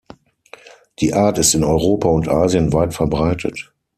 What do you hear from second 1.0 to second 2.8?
Art ist in Europa und Asien